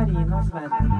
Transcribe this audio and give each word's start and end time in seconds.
Karinas 0.00 0.48
verden. 0.52 0.90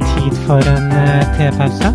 Tid 0.00 0.34
for 0.44 0.60
en 0.60 0.92
eh, 0.92 1.24
tepause. 1.38 1.88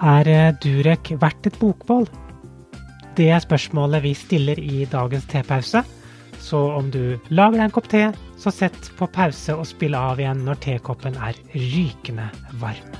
Er 0.00 0.28
eh, 0.28 0.54
Durek 0.62 1.12
verdt 1.20 1.46
et 1.46 1.58
bokbål? 1.60 2.08
Det 3.16 3.28
er 3.30 3.38
spørsmålet 3.38 4.02
vi 4.02 4.14
stiller 4.14 4.56
i 4.58 4.86
dagens 4.88 5.28
tepause. 5.28 5.84
Så 6.40 6.58
om 6.72 6.88
du 6.90 7.18
lager 7.28 7.58
deg 7.58 7.66
en 7.68 7.74
kopp 7.76 7.90
te, 7.92 8.06
så 8.40 8.50
sett 8.54 8.90
på 8.98 9.06
pause 9.12 9.54
og 9.54 9.68
spill 9.68 9.94
av 9.98 10.18
igjen 10.20 10.42
når 10.46 10.58
tekoppen 10.64 11.18
er 11.20 11.38
rykende 11.52 12.30
varm. 12.62 12.98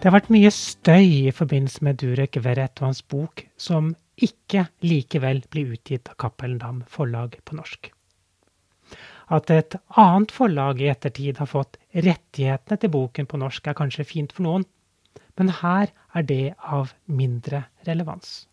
Det 0.00 0.08
har 0.08 0.14
vært 0.14 0.30
mye 0.32 0.48
støy 0.48 1.08
i 1.28 1.32
forbindelse 1.36 1.84
med 1.84 1.98
Durek 2.00 2.38
Verrett 2.40 2.80
og 2.80 2.86
hans 2.88 3.02
bok, 3.04 3.42
som 3.60 3.90
ikke 4.16 4.66
likevel 4.80 5.42
blir 5.52 5.74
utgitt 5.76 6.08
av 6.08 6.16
Cappelen 6.24 6.56
Dam 6.62 6.78
forlag 6.88 7.36
på 7.44 7.58
norsk. 7.58 7.90
At 9.28 9.52
et 9.52 9.76
annet 10.00 10.32
forlag 10.32 10.80
i 10.80 10.88
ettertid 10.88 11.36
har 11.42 11.50
fått 11.52 11.76
rettighetene 11.94 12.78
til 12.80 12.92
boken 12.92 13.26
på 13.26 13.40
norsk, 13.40 13.66
er 13.66 13.78
kanskje 13.78 14.06
fint 14.06 14.34
for 14.36 14.46
noen, 14.46 14.66
men 15.38 15.50
her 15.60 15.90
er 16.14 16.26
det 16.26 16.44
av 16.60 16.94
mindre 17.06 17.64
relevans. 17.88 18.44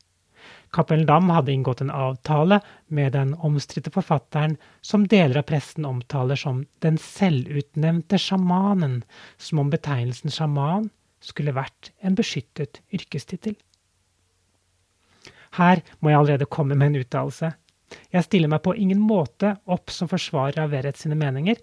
Cappelen 0.72 1.08
Dam 1.08 1.30
hadde 1.32 1.52
inngått 1.52 1.82
en 1.84 1.92
avtale 1.92 2.60
med 2.88 3.14
den 3.16 3.34
omstridte 3.44 3.92
forfatteren 3.92 4.58
som 4.86 5.08
deler 5.10 5.42
av 5.42 5.48
pressen 5.50 5.88
omtaler 5.88 6.40
som 6.40 6.66
den 6.86 7.00
selvutnevnte 7.02 8.20
sjamanen, 8.22 9.02
som 9.38 9.64
om 9.64 9.72
betegnelsen 9.74 10.34
sjaman 10.34 10.90
skulle 11.24 11.56
vært 11.56 11.92
en 12.06 12.16
beskyttet 12.16 12.82
yrkestittel. 12.94 13.56
Her 15.58 15.82
må 16.00 16.12
jeg 16.12 16.20
allerede 16.20 16.52
komme 16.52 16.76
med 16.76 16.92
en 16.92 17.02
uttalelse. 17.02 17.54
Jeg 18.12 18.28
stiller 18.28 18.52
meg 18.52 18.62
på 18.66 18.76
ingen 18.76 19.00
måte 19.00 19.56
opp 19.66 19.92
som 19.96 20.12
forsvarer 20.12 20.60
av 20.66 20.74
Verrett 20.76 21.00
sine 21.00 21.16
meninger. 21.18 21.58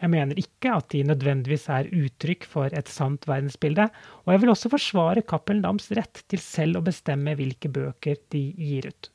Jeg 0.00 0.12
mener 0.14 0.38
ikke 0.40 0.72
at 0.72 0.88
de 0.94 1.02
nødvendigvis 1.04 1.66
er 1.72 1.90
uttrykk 1.92 2.46
for 2.48 2.72
et 2.76 2.88
sant 2.88 3.26
verdensbilde, 3.28 3.90
og 4.24 4.32
jeg 4.32 4.42
vil 4.42 4.52
også 4.52 4.70
forsvare 4.72 5.24
Cappelen 5.28 5.60
Dams 5.66 5.90
rett 5.96 6.22
til 6.32 6.40
selv 6.40 6.80
å 6.80 6.84
bestemme 6.86 7.36
hvilke 7.36 7.68
bøker 7.72 8.16
de 8.32 8.40
gir 8.56 8.88
ut. 8.88 9.10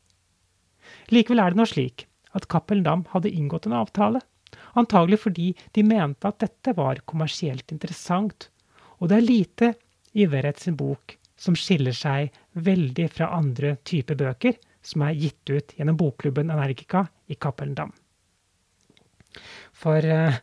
Likevel 1.09 1.41
er 1.41 1.53
det 1.53 1.61
nå 1.61 1.65
slik 1.69 2.05
at 2.37 2.45
Cappelen 2.51 2.85
Dam 2.85 3.05
hadde 3.15 3.33
inngått 3.33 3.65
en 3.65 3.79
avtale, 3.79 4.21
antagelig 4.77 5.23
fordi 5.25 5.49
de 5.73 5.83
mente 5.87 6.29
at 6.29 6.39
dette 6.43 6.75
var 6.77 7.01
kommersielt 7.09 7.73
interessant, 7.73 8.49
og 9.01 9.09
det 9.09 9.17
er 9.17 9.29
lite 9.29 9.73
i 10.13 10.29
Verrett 10.29 10.61
sin 10.61 10.77
bok 10.79 11.17
som 11.35 11.57
skiller 11.57 11.95
seg 11.95 12.31
veldig 12.53 13.09
fra 13.11 13.33
andre 13.35 13.75
typer 13.83 14.17
bøker 14.21 14.55
som 14.85 15.03
er 15.03 15.17
gitt 15.17 15.49
ut 15.49 15.73
gjennom 15.75 15.97
bokklubben 15.99 16.53
Energica 16.53 17.07
i 17.27 17.35
Cappelen 17.35 17.75
Dam. 17.75 17.91
For 19.75 19.99
uh, 19.99 20.37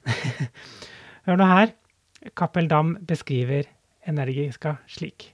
hør 1.27 1.41
nå 1.41 1.49
her. 1.53 1.77
Cappelen 2.39 2.71
Dam 2.71 2.97
beskriver 3.07 3.67
Energiska 4.07 4.77
slik. 4.91 5.33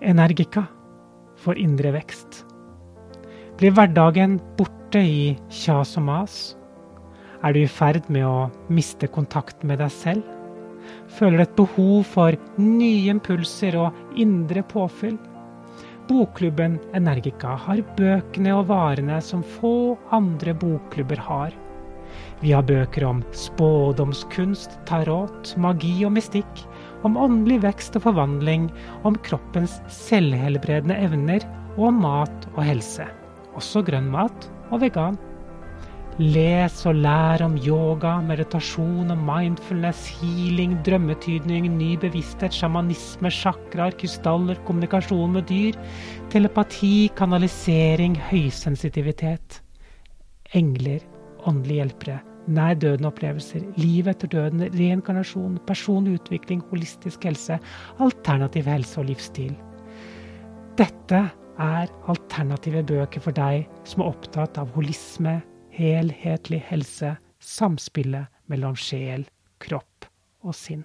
Energica 0.00 0.64
for 1.40 1.56
indre 1.60 1.92
vekst. 1.92 2.42
Blir 3.60 3.74
hverdagen 3.76 4.38
borte 4.56 5.02
i 5.04 5.36
kjas 5.52 5.96
og 6.00 6.06
mas? 6.08 6.36
Er 7.44 7.52
du 7.52 7.62
i 7.62 7.68
ferd 7.68 8.08
med 8.12 8.24
å 8.24 8.48
miste 8.72 9.08
kontakt 9.12 9.64
med 9.64 9.80
deg 9.80 9.92
selv? 9.92 10.24
Føler 11.16 11.40
du 11.40 11.44
et 11.44 11.58
behov 11.58 12.08
for 12.08 12.36
nye 12.60 13.12
impulser 13.12 13.76
og 13.80 14.16
indre 14.20 14.64
påfyll? 14.64 15.18
Bokklubben 16.10 16.80
Energica 16.98 17.52
har 17.54 17.84
bøkene 17.94 18.50
og 18.58 18.64
varene 18.66 19.20
som 19.22 19.44
få 19.46 19.94
andre 20.10 20.56
bokklubber 20.58 21.20
har. 21.22 21.54
Vi 22.40 22.50
har 22.50 22.66
bøker 22.66 23.06
om 23.06 23.20
spådomskunst, 23.36 24.74
tarot, 24.90 25.52
magi 25.54 26.00
og 26.08 26.16
mystikk, 26.16 26.64
om 27.06 27.14
åndelig 27.14 27.60
vekst 27.62 27.94
og 28.00 28.08
forvandling, 28.08 28.66
om 29.06 29.14
kroppens 29.22 29.78
selvhelbredende 30.00 30.98
evner 30.98 31.46
og 31.76 31.92
om 31.92 32.02
mat 32.02 32.50
og 32.56 32.64
helse. 32.66 33.06
Også 33.54 33.84
grønn 33.86 34.10
mat 34.10 34.50
og 34.72 34.82
vegan. 34.82 35.18
Les 36.20 36.74
og 36.84 36.98
lær 37.00 37.40
om 37.40 37.54
yoga, 37.64 38.18
meditasjon 38.20 39.08
og 39.08 39.20
mindfulness, 39.24 40.02
healing, 40.18 40.74
drømmetydning, 40.84 41.70
ny 41.78 41.94
bevissthet, 42.02 42.52
sjamanisme, 42.52 43.30
chakraer, 43.32 43.94
krystaller, 43.96 44.58
kommunikasjon 44.66 45.32
med 45.38 45.48
dyr, 45.48 45.78
telepati, 46.28 47.08
kanalisering, 47.16 48.18
høysensitivitet. 48.28 49.62
Engler, 50.60 51.00
åndelige 51.48 51.80
hjelpere, 51.80 52.20
nær 52.52 52.76
døden-opplevelser, 52.84 53.64
liv 53.80 54.10
etter 54.12 54.28
døden, 54.28 54.66
reinkarnasjon, 54.76 55.56
personlig 55.64 56.18
utvikling, 56.20 56.60
holistisk 56.68 57.24
helse, 57.24 57.56
alternativ 57.96 58.68
helse 58.68 59.00
og 59.00 59.08
livsstil. 59.08 59.54
Dette 60.76 61.30
er 61.56 61.94
alternative 62.12 62.84
bøker 62.92 63.24
for 63.24 63.40
deg 63.40 63.64
som 63.88 64.04
er 64.04 64.12
opptatt 64.12 64.60
av 64.60 64.68
holisme, 64.76 65.38
helhetlig 65.74 66.62
helse, 66.70 67.16
samspillet 67.40 68.30
mellom 68.50 68.76
sjel, 68.78 69.26
kropp 69.62 70.08
og 70.44 70.56
sinn. 70.56 70.84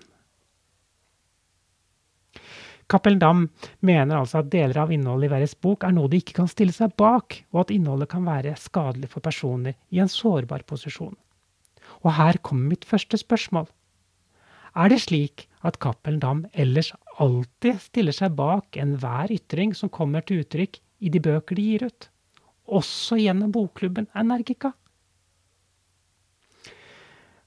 Cappelen 2.85 3.18
Dam 3.18 3.47
mener 3.81 4.19
altså 4.19 4.44
at 4.44 4.51
deler 4.53 4.78
av 4.84 4.91
innholdet 4.94 5.29
i 5.29 5.34
Verres 5.34 5.56
bok 5.57 5.88
er 5.88 5.94
noe 5.96 6.09
de 6.12 6.19
ikke 6.22 6.35
kan 6.38 6.50
stille 6.50 6.75
seg 6.75 6.94
bak, 7.00 7.40
og 7.50 7.63
at 7.63 7.73
innholdet 7.73 8.12
kan 8.12 8.28
være 8.28 8.53
skadelig 8.62 9.09
for 9.09 9.25
personer 9.25 9.73
i 9.90 10.01
en 10.03 10.12
sårbar 10.12 10.68
posisjon. 10.69 11.16
Og 12.06 12.13
her 12.13 12.38
kommer 12.46 12.75
mitt 12.75 12.85
første 12.85 13.17
spørsmål. 13.17 13.66
Er 14.75 14.91
det 14.91 15.02
slik 15.06 15.47
at 15.66 15.79
Cappelen 15.81 16.19
Dam 16.22 16.44
ellers 16.53 16.91
alltid 17.17 17.79
stiller 17.81 18.13
seg 18.13 18.35
bak 18.38 18.78
enhver 18.78 19.34
ytring 19.34 19.73
som 19.73 19.90
kommer 19.90 20.22
til 20.22 20.44
uttrykk 20.44 20.78
i 21.02 21.09
de 21.09 21.22
bøker 21.23 21.57
de 21.57 21.66
gir 21.72 21.88
ut? 21.88 22.09
Også 22.66 23.18
gjennom 23.22 23.52
bokklubben 23.53 24.08
Energica? 24.18 24.72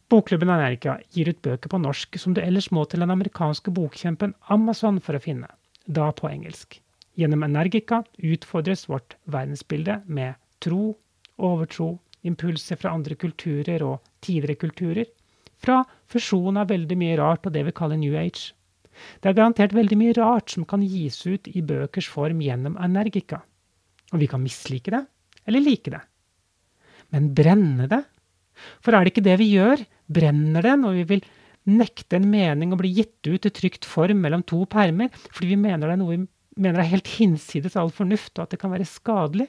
Bokklubben 0.09 0.49
Energica 0.49 0.99
gir 1.13 1.29
ut 1.29 1.41
bøker 1.43 1.69
på 1.69 1.81
norsk 1.83 2.17
som 2.23 2.35
du 2.35 2.41
ellers 2.41 2.71
må 2.73 2.85
til 2.89 3.03
den 3.05 3.13
amerikanske 3.13 3.73
bokkjempen 3.75 4.35
Amazon 4.49 5.01
for 5.05 5.19
å 5.19 5.23
finne, 5.23 5.51
da 5.85 6.13
på 6.17 6.31
engelsk. 6.31 6.79
Gjennom 7.19 7.43
Energica 7.45 8.05
utfordres 8.17 8.87
vårt 8.89 9.19
verdensbilde 9.27 9.99
med 10.07 10.39
tro, 10.65 10.95
overtro, 11.37 11.99
impulser 12.23 12.79
fra 12.79 12.95
andre 12.95 13.19
kulturer 13.19 13.83
og 13.85 13.99
tidligere 14.25 14.63
kulturer, 14.63 15.11
fra 15.59 15.83
fusjon 16.07 16.57
av 16.63 16.71
veldig 16.71 16.97
mye 16.99 17.19
rart 17.19 17.47
og 17.47 17.53
det 17.57 17.67
vi 17.67 17.75
kaller 17.75 17.99
New 17.99 18.15
Age. 18.17 18.55
Det 19.21 19.31
er 19.31 19.37
garantert 19.37 19.75
veldig 19.75 19.99
mye 19.99 20.17
rart 20.17 20.55
som 20.55 20.65
kan 20.65 20.83
gis 20.83 21.21
ut 21.27 21.51
i 21.51 21.63
bøkers 21.63 22.09
form 22.11 22.41
gjennom 22.43 22.79
Energica. 22.83 23.43
Og 24.13 24.23
vi 24.23 24.29
kan 24.31 24.43
mislike 24.43 24.93
det, 24.95 25.03
eller 25.49 25.65
like 25.65 25.93
det. 25.93 26.01
Men 27.15 27.33
brenne 27.37 27.89
det? 27.91 28.03
For 28.85 28.95
er 28.95 29.05
det 29.05 29.13
ikke 29.13 29.27
det 29.27 29.37
vi 29.41 29.53
gjør? 29.55 29.85
Brenner 30.09 30.65
det 30.65 30.75
når 30.81 30.97
vi 31.01 31.05
vil 31.13 31.27
nekte 31.69 32.17
en 32.17 32.29
mening 32.31 32.73
å 32.73 32.79
bli 32.81 32.91
gitt 32.97 33.29
ut 33.29 33.47
i 33.47 33.53
trygt 33.53 33.85
form 33.89 34.23
mellom 34.25 34.45
to 34.49 34.63
permer, 34.71 35.13
fordi 35.29 35.53
vi 35.53 35.61
mener 35.61 35.87
det 35.87 35.97
er 35.97 36.01
noe 36.01 36.17
vi 36.17 36.23
mener 36.59 36.83
er 36.83 36.91
helt 36.91 37.11
hinsides 37.19 37.77
all 37.79 37.93
fornuft, 37.95 38.33
og 38.37 38.47
at 38.47 38.55
det 38.55 38.61
kan 38.63 38.73
være 38.73 38.89
skadelig? 38.89 39.47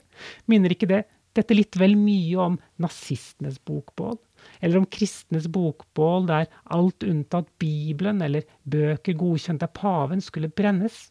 Minner 0.52 0.76
ikke 0.76 0.90
det 0.92 1.04
dette 1.38 1.56
litt 1.56 1.78
vel 1.80 1.96
mye 1.98 2.38
om 2.42 2.58
nazistenes 2.82 3.60
bokbål? 3.66 4.18
Eller 4.64 4.80
om 4.80 4.88
kristnes 4.90 5.48
bokbål 5.52 6.28
der 6.30 6.50
alt 6.76 7.06
unntatt 7.06 7.50
Bibelen 7.62 8.22
eller 8.26 8.48
bøker 8.64 9.18
godkjent 9.20 9.66
av 9.66 9.74
paven 9.78 10.24
skulle 10.24 10.52
brennes? 10.54 11.10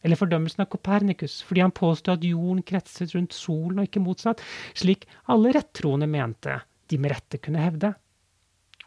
Eller 0.00 0.16
fordømmelsen 0.16 0.64
av 0.64 0.70
Kopernikus 0.72 1.40
fordi 1.44 1.64
han 1.64 1.74
påstod 1.76 2.18
at 2.18 2.26
jorden 2.26 2.62
kretset 2.66 3.14
rundt 3.14 3.36
solen 3.36 3.82
og 3.82 3.88
ikke 3.88 4.02
motsatt, 4.04 4.40
slik 4.76 5.06
alle 5.32 5.52
rettroende 5.56 6.08
mente 6.10 6.60
de 6.90 6.98
med 6.98 7.14
rette 7.14 7.40
kunne 7.42 7.62
hevde. 7.62 7.92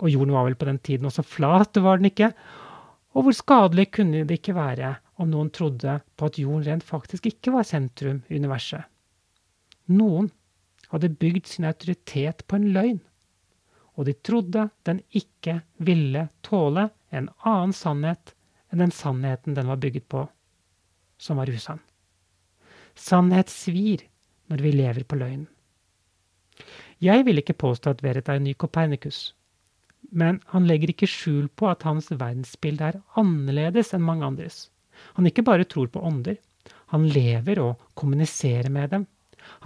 Og 0.01 0.10
jorden 0.10 0.33
var 0.33 0.48
vel 0.48 0.57
på 0.60 0.68
den 0.68 0.81
tiden 0.83 1.07
også 1.07 1.24
flat, 1.25 1.77
var 1.77 2.01
den 2.01 2.10
ikke. 2.10 2.33
Og 3.13 3.27
hvor 3.27 3.38
skadelig 3.38 3.92
kunne 3.94 4.24
det 4.25 4.39
ikke 4.42 4.57
være 4.57 4.95
om 5.21 5.30
noen 5.30 5.51
trodde 5.54 6.00
på 6.18 6.27
at 6.27 6.39
jorden 6.42 6.65
rent 6.65 6.86
faktisk 6.88 7.30
ikke 7.30 7.54
var 7.54 7.68
sentrum 7.68 8.24
i 8.27 8.39
universet? 8.42 8.89
Noen 9.94 10.31
hadde 10.89 11.13
bygd 11.21 11.50
sin 11.50 11.68
autoritet 11.69 12.44
på 12.48 12.57
en 12.57 12.69
løgn, 12.74 13.01
og 13.94 14.07
de 14.07 14.15
trodde 14.25 14.68
den 14.88 15.01
ikke 15.13 15.60
ville 15.77 16.27
tåle 16.45 16.88
en 17.13 17.30
annen 17.45 17.74
sannhet 17.77 18.33
enn 18.71 18.81
den 18.81 18.94
sannheten 18.95 19.54
den 19.57 19.69
var 19.69 19.81
bygget 19.81 20.07
på, 20.10 20.24
som 21.23 21.39
var 21.39 21.51
usann. 21.51 21.79
Sannhet 22.99 23.49
svir 23.49 24.03
når 24.51 24.63
vi 24.65 24.73
lever 24.75 25.07
på 25.07 25.17
løgnen. 25.19 25.47
Jeg 27.03 27.23
vil 27.25 27.41
ikke 27.41 27.57
påstå 27.59 27.95
at 27.95 28.03
Verrett 28.03 28.29
er 28.29 28.39
en 28.39 28.45
ny 28.47 28.53
Kopernikus, 28.59 29.33
men 30.11 30.39
han 30.51 30.67
legger 30.69 30.91
ikke 30.93 31.09
skjul 31.09 31.47
på 31.57 31.67
at 31.71 31.83
hans 31.87 32.11
verdensbilde 32.11 32.91
er 32.91 32.99
annerledes 33.19 33.93
enn 33.95 34.05
mange 34.05 34.27
andres. 34.27 34.67
Han 35.17 35.27
ikke 35.27 35.45
bare 35.47 35.67
tror 35.67 35.89
på 35.91 36.03
ånder, 36.05 36.37
han 36.93 37.07
lever 37.09 37.59
og 37.63 37.81
kommuniserer 37.99 38.69
med 38.71 38.93
dem. 38.93 39.07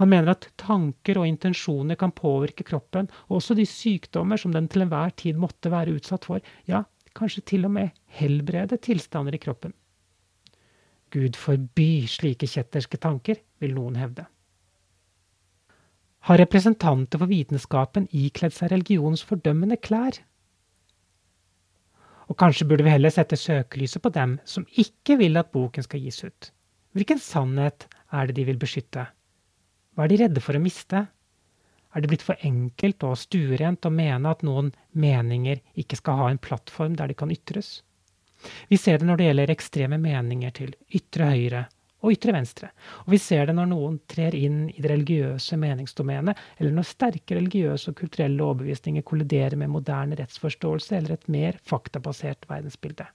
Han 0.00 0.10
mener 0.10 0.32
at 0.32 0.48
tanker 0.58 1.20
og 1.20 1.28
intensjoner 1.28 1.98
kan 2.00 2.14
påvirke 2.16 2.66
kroppen, 2.66 3.10
og 3.28 3.38
også 3.38 3.54
de 3.58 3.66
sykdommer 3.68 4.40
som 4.40 4.54
den 4.54 4.66
til 4.72 4.86
enhver 4.86 5.12
tid 5.20 5.38
måtte 5.38 5.70
være 5.70 5.94
utsatt 5.98 6.26
for, 6.26 6.42
ja, 6.66 6.82
kanskje 7.18 7.44
til 7.52 7.68
og 7.68 7.76
med 7.76 7.92
helbrede 8.18 8.80
tilstander 8.82 9.36
i 9.36 9.42
kroppen. 9.42 9.74
Gud 11.14 11.36
forby 11.36 12.06
slike 12.10 12.48
kjetterske 12.50 13.00
tanker, 13.00 13.40
vil 13.62 13.74
noen 13.76 13.96
hevde. 13.98 14.26
Har 16.28 16.40
representanter 16.42 17.20
for 17.20 17.30
vitenskapen 17.30 18.08
ikledd 18.12 18.52
seg 18.52 18.72
religionens 18.72 19.22
fordømmende 19.24 19.78
klær? 19.80 20.18
Og 22.28 22.36
kanskje 22.36 22.66
burde 22.68 22.84
vi 22.84 22.92
heller 22.92 23.12
sette 23.14 23.38
søkelyset 23.40 24.02
på 24.04 24.12
dem 24.12 24.36
som 24.44 24.66
ikke 24.76 25.16
vil 25.22 25.40
at 25.40 25.52
boken 25.54 25.86
skal 25.86 26.02
gis 26.04 26.20
ut. 26.26 26.50
Hvilken 26.92 27.20
sannhet 27.22 27.86
er 28.12 28.28
det 28.28 28.36
de 28.36 28.44
vil 28.50 28.60
beskytte? 28.60 29.06
Hva 29.94 30.04
er 30.04 30.12
de 30.12 30.20
redde 30.20 30.42
for 30.44 30.58
å 30.58 30.62
miste? 30.62 31.06
Er 31.94 32.04
det 32.04 32.10
blitt 32.12 32.24
for 32.26 32.36
enkelt 32.44 33.04
og 33.08 33.16
stuerent 33.16 33.86
å 33.88 33.92
mene 33.94 34.28
at 34.28 34.44
noen 34.44 34.74
meninger 34.92 35.62
ikke 35.80 35.96
skal 35.96 36.20
ha 36.20 36.26
en 36.32 36.40
plattform 36.42 36.98
der 36.98 37.08
de 37.08 37.16
kan 37.16 37.32
ytres? 37.32 37.78
Vi 38.68 38.78
ser 38.78 39.00
det 39.00 39.08
når 39.08 39.18
det 39.18 39.26
gjelder 39.28 39.52
ekstreme 39.54 39.98
meninger 40.00 40.54
til 40.54 40.74
ytre 40.94 41.32
høyre 41.32 41.64
og 41.98 42.14
ytre 42.14 42.34
venstre. 42.36 42.68
Og 43.06 43.14
vi 43.16 43.18
ser 43.18 43.48
det 43.48 43.56
når 43.58 43.70
noen 43.72 43.96
trer 44.10 44.36
inn 44.38 44.68
i 44.70 44.78
det 44.78 44.90
religiøse 44.92 45.58
meningsdomenet, 45.58 46.38
eller 46.58 46.76
når 46.76 46.86
sterke 46.86 47.38
religiøse 47.38 47.90
og 47.90 47.98
kulturelle 47.98 48.44
overbevisninger 48.44 49.06
kolliderer 49.06 49.58
med 49.58 49.72
moderne 49.72 50.18
rettsforståelse 50.20 50.94
eller 50.98 51.16
et 51.16 51.26
mer 51.32 51.58
faktabasert 51.66 52.46
verdensbilde. 52.50 53.08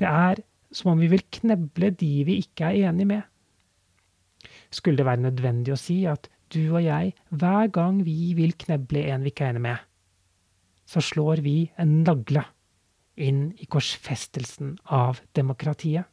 Det 0.00 0.08
er 0.08 0.40
som 0.72 0.94
om 0.94 1.02
vi 1.02 1.10
vil 1.12 1.26
kneble 1.40 1.90
de 2.00 2.12
vi 2.24 2.38
ikke 2.40 2.70
er 2.70 2.88
enig 2.88 3.08
med. 3.10 3.26
Skulle 4.72 5.02
det 5.02 5.08
være 5.08 5.26
nødvendig 5.26 5.74
å 5.74 5.80
si 5.80 6.04
at 6.08 6.30
du 6.50 6.62
og 6.72 6.82
jeg, 6.82 7.12
hver 7.28 7.68
gang 7.74 8.00
vi 8.06 8.32
vil 8.38 8.54
kneble 8.58 9.02
en 9.10 9.26
vi 9.26 9.34
ikke 9.34 9.48
er 9.48 9.54
enig 9.54 9.66
med, 9.66 9.84
så 10.88 11.02
slår 11.04 11.42
vi 11.44 11.58
en 11.78 12.00
nagle 12.06 12.42
inn 13.20 13.50
i 13.58 13.68
korsfestelsen 13.70 14.76
av 14.84 15.20
demokratiet? 15.36 16.08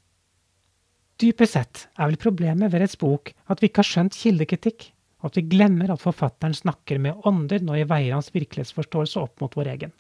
Dypest 1.18 1.56
sett 1.58 1.88
er 1.98 2.12
vel 2.12 2.20
problemet 2.22 2.70
ved 2.70 2.84
Reds 2.84 2.98
bok 3.02 3.32
at 3.50 3.62
vi 3.62 3.72
ikke 3.72 3.82
har 3.82 3.90
skjønt 3.90 4.18
kildekritikk, 4.18 4.92
og 5.22 5.32
at 5.32 5.40
vi 5.40 5.48
glemmer 5.50 5.90
at 5.90 6.04
forfatteren 6.04 6.54
snakker 6.54 7.00
med 7.02 7.26
ånder 7.26 7.64
når 7.66 7.80
vi 7.80 7.88
veier 7.90 8.14
hans 8.14 8.30
virkelighetsforståelse 8.36 9.24
opp 9.24 9.42
mot 9.42 9.58
vår 9.58 9.72
egen. 9.74 9.96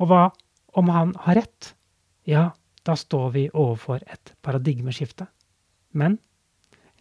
Og 0.00 0.08
hva 0.08 0.22
om 0.80 0.88
han 0.94 1.12
har 1.26 1.42
rett? 1.42 1.74
Ja, 2.24 2.46
da 2.86 2.96
står 2.96 3.30
vi 3.36 3.44
overfor 3.52 4.00
et 4.06 4.32
paradigmeskifte. 4.40 5.26
Men 5.92 6.16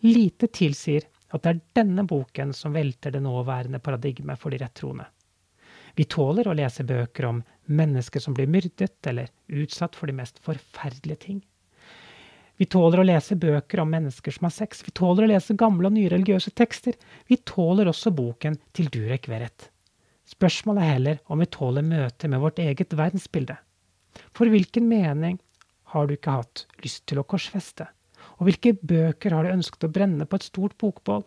lite 0.03 0.49
tilsier 0.51 1.07
at 1.29 1.45
det 1.45 1.51
er 1.51 1.61
denne 1.79 2.03
boken 2.09 2.51
som 2.57 2.73
velter 2.73 3.13
det 3.13 3.21
nåværende 3.23 3.79
paradigmet 3.79 4.39
for 4.41 4.51
de 4.51 4.59
rettroende. 4.59 5.05
Vi 5.95 6.05
tåler 6.09 6.47
å 6.47 6.55
lese 6.57 6.85
bøker 6.87 7.29
om 7.29 7.41
mennesker 7.69 8.23
som 8.23 8.35
blir 8.35 8.49
myrdet 8.49 9.07
eller 9.07 9.29
utsatt 9.47 9.95
for 9.95 10.09
de 10.09 10.17
mest 10.17 10.41
forferdelige 10.43 11.23
ting. 11.25 11.39
Vi 12.59 12.67
tåler 12.67 12.99
å 12.99 13.07
lese 13.07 13.37
bøker 13.39 13.79
om 13.79 13.91
mennesker 13.93 14.35
som 14.35 14.49
har 14.49 14.51
sex. 14.51 14.81
Vi 14.83 14.91
tåler 14.91 15.23
å 15.23 15.29
lese 15.31 15.55
gamle 15.55 15.87
og 15.87 15.95
nye 15.95 16.09
religiøse 16.11 16.51
tekster. 16.51 16.97
Vi 17.29 17.37
tåler 17.47 17.87
også 17.87 18.11
boken 18.11 18.57
til 18.75 18.89
Durek 18.91 19.29
Verrett. 19.31 19.69
Spørsmålet 20.27 20.83
er 20.83 20.91
heller 20.91 21.21
om 21.31 21.39
vi 21.39 21.47
tåler 21.49 21.87
møtet 21.87 22.27
med 22.29 22.43
vårt 22.43 22.59
eget 22.59 22.91
verdensbilde. 22.99 23.55
For 24.35 24.51
hvilken 24.51 24.89
mening 24.91 25.39
har 25.93 26.05
du 26.05 26.17
ikke 26.17 26.35
hatt 26.41 26.65
lyst 26.83 27.05
til 27.07 27.21
å 27.21 27.25
korsfeste? 27.25 27.87
Og 28.37 28.49
hvilke 28.49 28.75
bøker 28.75 29.33
har 29.33 29.47
du 29.47 29.55
ønsket 29.55 29.87
å 29.87 29.93
brenne 29.95 30.27
på 30.27 30.37
et 30.37 30.49
stort 30.49 30.75
bokbål? 30.81 31.23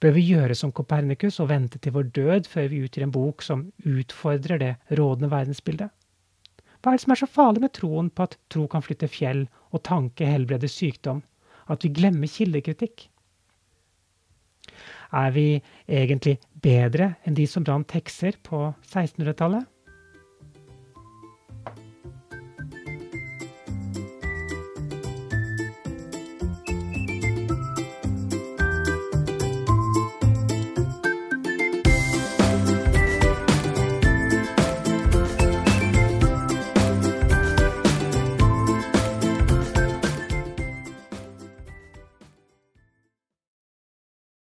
Bør 0.00 0.14
vi 0.16 0.26
gjøre 0.30 0.56
som 0.58 0.72
Kopernikus 0.72 1.40
og 1.42 1.50
vente 1.52 1.78
til 1.78 1.94
vår 1.94 2.10
død 2.16 2.48
før 2.50 2.68
vi 2.72 2.82
utgir 2.86 3.06
en 3.06 3.14
bok 3.14 3.44
som 3.46 3.66
utfordrer 3.84 4.60
det 4.62 4.74
rådende 4.98 5.30
verdensbildet? 5.32 5.90
Hva 6.80 6.92
er 6.92 6.96
det 6.96 7.04
som 7.04 7.12
er 7.12 7.20
så 7.20 7.28
farlig 7.28 7.60
med 7.64 7.74
troen 7.76 8.08
på 8.08 8.24
at 8.24 8.38
tro 8.52 8.66
kan 8.70 8.84
flytte 8.84 9.08
fjell 9.12 9.44
og 9.70 9.82
tanke 9.84 10.28
helbrede 10.28 10.68
sykdom, 10.70 11.20
at 11.68 11.84
vi 11.84 11.92
glemmer 11.92 12.30
kildekritikk? 12.30 13.08
Er 15.12 15.34
vi 15.34 15.46
egentlig 15.88 16.38
bedre 16.62 17.14
enn 17.26 17.36
de 17.36 17.46
som 17.50 17.66
brant 17.66 17.92
hekser 17.92 18.38
på 18.46 18.70
1600-tallet? 18.86 19.66